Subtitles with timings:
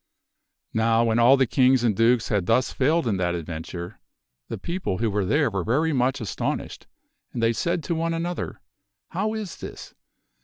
[0.73, 3.99] Now when all the kings and dukes had thus failed in that adventure,
[4.49, 6.87] the people who were there were very much astonished,
[7.33, 8.61] and they said to one another,"
[9.11, 9.93] How is this